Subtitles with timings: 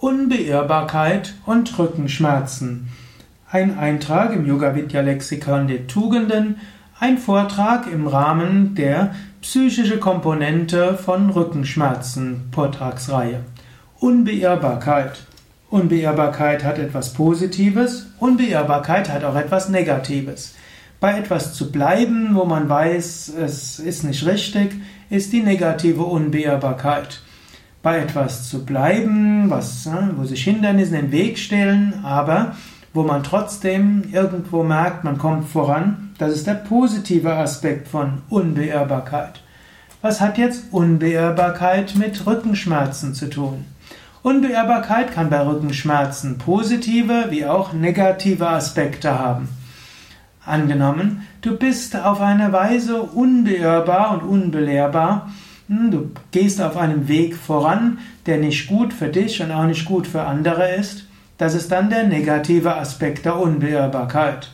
[0.00, 2.88] Unbeirrbarkeit und Rückenschmerzen.
[3.50, 6.56] Ein Eintrag im Yoga Vidya Lexikon der Tugenden,
[6.98, 13.40] ein Vortrag im Rahmen der psychische Komponente von Rückenschmerzen Vortragsreihe.
[13.98, 15.20] Unbeirrbarkeit.
[15.68, 20.54] Unbeirrbarkeit hat etwas Positives, Unbeirrbarkeit hat auch etwas Negatives.
[20.98, 24.80] Bei etwas zu bleiben, wo man weiß, es ist nicht richtig,
[25.10, 27.20] ist die negative Unbeirrbarkeit
[27.82, 32.54] bei etwas zu bleiben, was, ne, wo sich Hindernisse in den Weg stellen, aber
[32.92, 39.40] wo man trotzdem irgendwo merkt, man kommt voran, das ist der positive Aspekt von Unbeirrbarkeit.
[40.02, 43.64] Was hat jetzt Unbeirrbarkeit mit Rückenschmerzen zu tun?
[44.22, 49.48] Unbeirrbarkeit kann bei Rückenschmerzen positive wie auch negative Aspekte haben.
[50.44, 55.30] Angenommen, du bist auf eine Weise unbeirrbar und unbelehrbar,
[55.70, 60.06] du gehst auf einem Weg voran, der nicht gut für dich und auch nicht gut
[60.06, 61.06] für andere ist.
[61.38, 64.50] Das ist dann der negative Aspekt der Unbeirrbarkeit.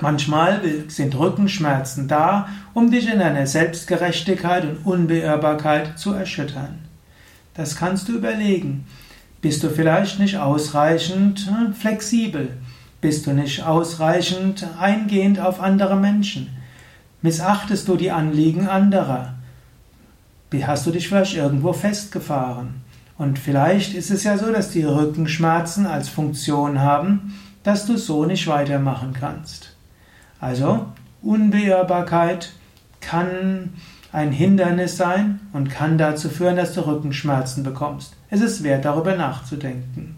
[0.00, 6.78] Manchmal sind Rückenschmerzen da, um dich in deiner Selbstgerechtigkeit und Unbeirrbarkeit zu erschüttern.
[7.54, 8.86] Das kannst du überlegen.
[9.40, 12.56] Bist du vielleicht nicht ausreichend hm, flexibel?
[13.00, 16.48] Bist du nicht ausreichend eingehend auf andere Menschen?
[17.22, 19.34] Missachtest du die Anliegen anderer?
[20.64, 22.82] Hast du dich vielleicht irgendwo festgefahren.
[23.18, 28.24] Und vielleicht ist es ja so, dass die Rückenschmerzen als Funktion haben, dass du so
[28.26, 29.76] nicht weitermachen kannst.
[30.40, 30.86] Also
[31.22, 32.52] Unbeirrbarkeit
[33.00, 33.74] kann
[34.12, 38.14] ein Hindernis sein und kann dazu führen, dass du Rückenschmerzen bekommst.
[38.30, 40.16] Es ist wert, darüber nachzudenken.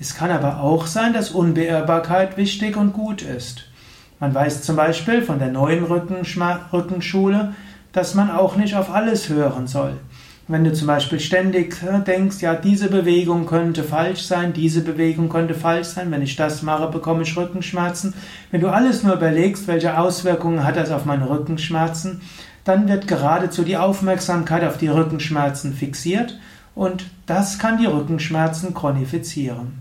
[0.00, 3.66] Es kann aber auch sein, dass Unbeirrbarkeit wichtig und gut ist.
[4.20, 7.54] Man weiß zum Beispiel von der neuen Rückenschule,
[7.94, 9.94] dass man auch nicht auf alles hören soll.
[10.46, 15.30] Wenn du zum Beispiel ständig äh, denkst, ja, diese Bewegung könnte falsch sein, diese Bewegung
[15.30, 18.12] könnte falsch sein, wenn ich das mache, bekomme ich Rückenschmerzen.
[18.50, 22.20] Wenn du alles nur überlegst, welche Auswirkungen hat das auf meine Rückenschmerzen,
[22.64, 26.38] dann wird geradezu die Aufmerksamkeit auf die Rückenschmerzen fixiert
[26.74, 29.78] und das kann die Rückenschmerzen chronifizieren.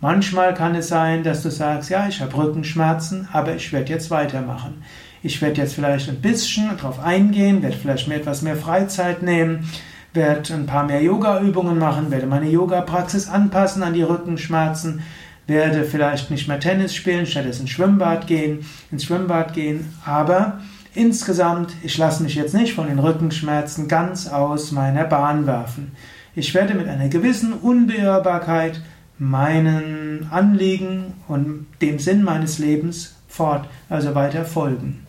[0.00, 4.10] Manchmal kann es sein, dass du sagst, ja, ich habe Rückenschmerzen, aber ich werde jetzt
[4.10, 4.82] weitermachen.
[5.24, 9.68] Ich werde jetzt vielleicht ein bisschen darauf eingehen, werde vielleicht mir etwas mehr Freizeit nehmen,
[10.14, 15.02] werde ein paar mehr Yoga-Übungen machen, werde meine Yoga-Praxis anpassen an die Rückenschmerzen,
[15.46, 20.60] werde vielleicht nicht mehr Tennis spielen, stattdessen Schwimmbad gehen, ins Schwimmbad gehen, aber
[20.92, 25.92] insgesamt, ich lasse mich jetzt nicht von den Rückenschmerzen ganz aus meiner Bahn werfen.
[26.34, 28.80] Ich werde mit einer gewissen Unbeirrbarkeit
[29.18, 35.06] meinen Anliegen und dem Sinn meines Lebens fort, also weiter folgen.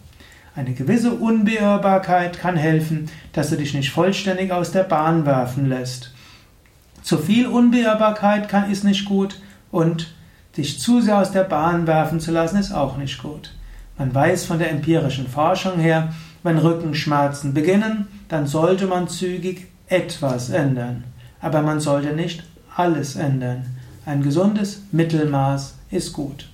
[0.55, 6.13] Eine gewisse Unbeirrbarkeit kann helfen, dass du dich nicht vollständig aus der Bahn werfen lässt.
[7.01, 9.39] Zu viel Unbeirrbarkeit kann, ist nicht gut
[9.71, 10.13] und
[10.55, 13.55] dich zu sehr aus der Bahn werfen zu lassen ist auch nicht gut.
[13.97, 20.51] Man weiß von der empirischen Forschung her, wenn Rückenschmerzen beginnen, dann sollte man zügig etwas
[20.51, 21.03] ändern.
[21.41, 22.43] Aber man sollte nicht
[22.75, 23.65] alles ändern.
[24.05, 26.49] Ein gesundes Mittelmaß ist gut.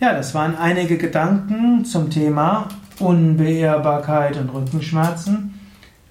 [0.00, 5.60] Ja, das waren einige Gedanken zum Thema Unbeirrbarkeit und Rückenschmerzen.